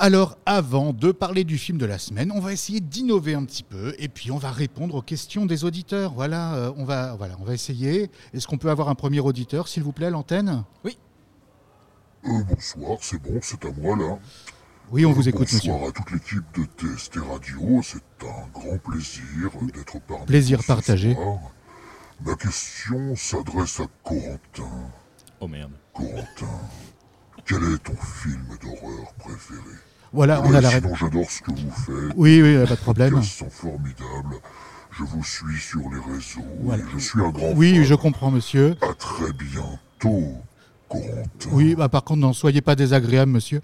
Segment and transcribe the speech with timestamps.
[0.00, 3.62] Alors, avant de parler du film de la semaine, on va essayer d'innover un petit
[3.64, 6.12] peu et puis on va répondre aux questions des auditeurs.
[6.14, 8.10] Voilà, euh, on va, voilà, on va essayer.
[8.32, 10.64] Est-ce qu'on peut avoir un premier auditeur, s'il vous plaît, à l'antenne?
[10.84, 10.96] Oui.
[12.26, 14.18] Euh, bonsoir, c'est bon, c'est à moi là.
[14.90, 15.72] Oui, on Euh, vous écoute, monsieur.
[15.72, 16.64] Bonsoir à toute l'équipe de
[16.96, 21.14] TST Radio, c'est un grand plaisir euh, d'être parmi Plaisir vous ce partagé.
[21.14, 21.38] soir.
[22.24, 24.90] Ma question s'adresse à Corentin.
[25.40, 25.72] Oh merde.
[25.92, 26.46] Corentin,
[27.46, 29.76] quel est ton film d'horreur préféré?
[30.12, 30.98] Voilà, on a la réponse.
[30.98, 32.14] j'adore ce que vous faites.
[32.16, 33.16] Oui, oui, pas de problème.
[33.16, 34.36] Les sont formidables.
[34.90, 36.44] Je vous suis sur les réseaux.
[36.62, 36.82] Voilà.
[36.94, 37.84] Je suis un grand Oui, fan.
[37.84, 38.74] je comprends, monsieur.
[38.80, 40.32] À très bientôt,
[40.88, 41.50] Corentin.
[41.52, 43.60] Oui, bah, par contre, n'en soyez pas désagréable, monsieur.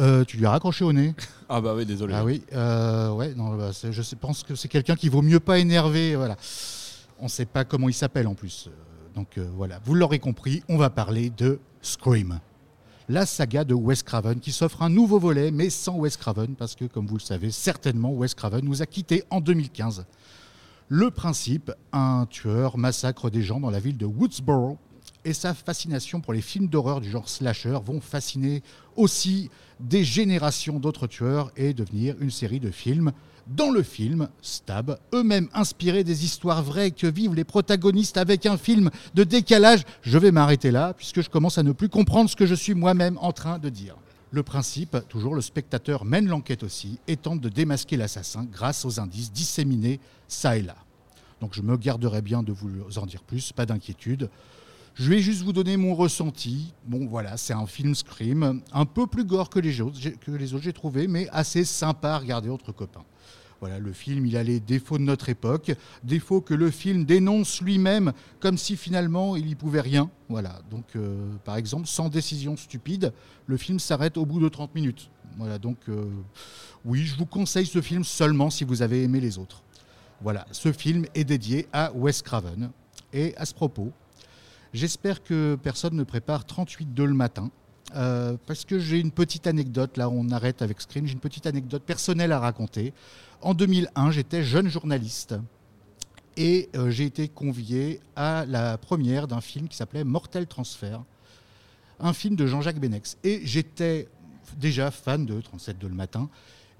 [0.00, 1.14] Euh, tu lui as raccroché au nez?
[1.48, 2.12] Ah bah oui, désolé.
[2.16, 5.58] Ah oui, euh, ouais, non, bah, je pense que c'est quelqu'un qui vaut mieux pas
[5.58, 6.16] énerver.
[6.16, 6.36] Voilà.
[7.20, 8.66] On ne sait pas comment il s'appelle en plus.
[8.68, 8.70] Euh,
[9.14, 12.40] Donc euh, voilà, vous l'aurez compris, on va parler de Scream.
[13.10, 16.74] La saga de Wes Craven qui s'offre un nouveau volet, mais sans Wes Craven, parce
[16.74, 20.06] que comme vous le savez, certainement Wes Craven nous a quittés en 2015.
[20.88, 24.78] Le principe, un tueur massacre des gens dans la ville de Woodsboro
[25.24, 28.62] et sa fascination pour les films d'horreur du genre slasher vont fasciner
[28.96, 33.12] aussi des générations d'autres tueurs et devenir une série de films.
[33.46, 38.56] Dans le film, Stab, eux-mêmes inspirés des histoires vraies que vivent les protagonistes avec un
[38.56, 42.36] film de décalage, je vais m'arrêter là puisque je commence à ne plus comprendre ce
[42.36, 43.96] que je suis moi-même en train de dire.
[44.30, 48.98] Le principe, toujours le spectateur mène l'enquête aussi et tente de démasquer l'assassin grâce aux
[48.98, 50.76] indices disséminés ça et là.
[51.40, 54.30] Donc je me garderai bien de vous en dire plus, pas d'inquiétude.
[54.94, 56.72] Je vais juste vous donner mon ressenti.
[56.86, 60.72] Bon voilà, c'est un film Scream, un peu plus gore que les autres, que j'ai
[60.72, 63.04] trouvé, mais assez sympa à regarder entre copains.
[63.58, 65.72] Voilà, le film, il a les défauts de notre époque,
[66.04, 70.10] défauts que le film dénonce lui-même, comme si finalement il y pouvait rien.
[70.28, 73.12] Voilà, donc euh, par exemple, sans décision stupide,
[73.46, 75.10] le film s'arrête au bout de 30 minutes.
[75.38, 76.04] Voilà, donc euh,
[76.84, 79.64] oui, je vous conseille ce film seulement si vous avez aimé les autres.
[80.20, 82.70] Voilà, ce film est dédié à Wes Craven.
[83.12, 83.92] Et à ce propos,
[84.74, 87.50] j'espère que personne ne prépare 38-2 le matin.
[87.96, 91.46] euh, parce que j'ai une petite anecdote, là on arrête avec Scream, j'ai une petite
[91.46, 92.92] anecdote personnelle à raconter.
[93.40, 95.36] En 2001, j'étais jeune journaliste
[96.36, 101.00] et euh, j'ai été convié à la première d'un film qui s'appelait Mortel Transfer,
[102.00, 103.16] un film de Jean-Jacques Benex.
[103.22, 104.08] Et j'étais
[104.56, 106.28] déjà fan de 37 de le matin.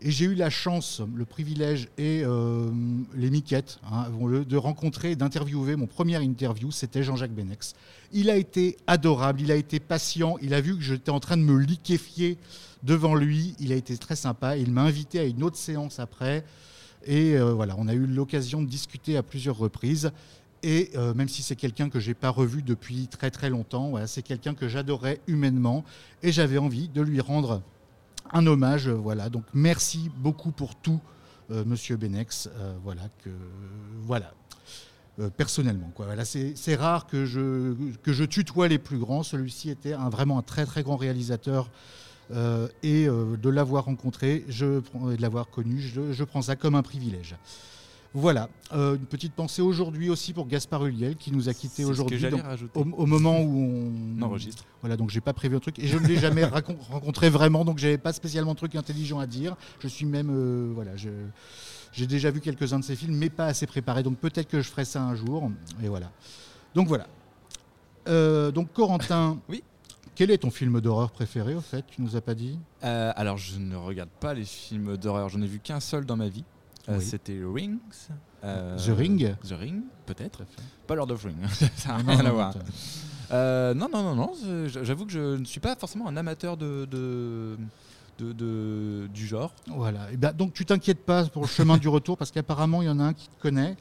[0.06, 2.70] Et j'ai eu la chance, le privilège et euh,
[3.14, 4.04] les miquettes hein,
[4.46, 5.76] de rencontrer d'interviewer.
[5.76, 7.74] Mon premier interview, c'était Jean-Jacques Benex.
[8.12, 11.38] Il a été adorable, il a été patient, il a vu que j'étais en train
[11.38, 12.36] de me liquéfier
[12.82, 13.54] devant lui.
[13.58, 14.58] Il a été très sympa.
[14.58, 16.44] Il m'a invité à une autre séance après.
[17.06, 20.12] Et euh, voilà, on a eu l'occasion de discuter à plusieurs reprises.
[20.62, 24.22] Et euh, même si c'est quelqu'un que j'ai pas revu depuis très très longtemps, c'est
[24.22, 25.82] quelqu'un que j'adorais humainement.
[26.22, 27.62] Et j'avais envie de lui rendre
[28.32, 28.88] un hommage.
[28.88, 31.00] euh, Voilà, donc merci beaucoup pour tout,
[31.50, 32.48] euh, Monsieur Benex.
[32.56, 33.30] Euh, voilà que
[34.02, 34.32] voilà.
[35.36, 35.92] Personnellement,
[36.24, 39.22] c'est rare que je, tutoie les plus grands.
[39.22, 41.70] Celui-ci était un, vraiment un très très grand réalisateur.
[42.82, 47.36] Et de l'avoir rencontré, et de l'avoir connu, je prends ça comme un privilège.
[48.16, 52.24] Voilà, Euh, une petite pensée aujourd'hui aussi pour Gaspard Huliel qui nous a quittés aujourd'hui
[52.74, 53.82] au, au moment où
[54.18, 54.64] on enregistre.
[54.82, 56.44] Voilà, donc j'ai pas prévu un truc et je ne l'ai jamais
[56.90, 59.56] rencontré vraiment, donc j'avais pas spécialement de truc intelligent à dire.
[59.80, 61.08] Je suis même, euh, voilà, je-
[61.92, 64.68] j'ai déjà vu quelques-uns de ces films, mais pas assez préparé, donc peut-être que je
[64.70, 65.50] ferai ça un jour.
[65.82, 66.10] Et voilà.
[66.76, 67.06] Donc voilà.
[68.08, 69.62] Euh, donc Corentin, Oui.
[70.14, 71.84] quel est ton film d'horreur préféré au fait?
[71.88, 72.58] Tu nous as pas dit?
[72.84, 75.28] Euh, alors, je ne regarde pas les films d'horreur.
[75.30, 76.44] J'en ai vu qu'un seul dans ma vie.
[76.88, 77.04] Euh, Oui.
[77.04, 77.78] C'était Rings.
[78.44, 80.42] Euh, The Ring The Ring, peut-être.
[80.86, 81.36] Pas Lord of Ring.
[81.76, 82.54] Ça n'a Non, rien non, à non, voir.
[83.32, 84.32] Euh, non, non, non, non.
[84.34, 87.56] c'est- J'avoue que je ne suis pas forcément un amateur de, de,
[88.18, 89.52] de- de- du genre.
[89.66, 90.12] Voilà.
[90.12, 92.90] Et ben, donc tu t'inquiètes pas pour le chemin du retour parce qu'apparemment il y
[92.90, 93.76] en a un qui te connaît.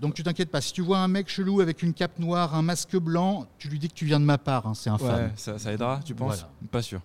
[0.00, 0.60] Donc tu t'inquiètes pas.
[0.60, 3.78] Si tu vois un mec chelou avec une cape noire, un masque blanc, tu lui
[3.78, 4.66] dis que tu viens de ma part.
[4.66, 5.26] hein, c'est un fan.
[5.26, 6.38] Ouais, ça, ça aidera, tu penses?
[6.38, 6.50] Voilà.
[6.72, 7.00] Pas sûr.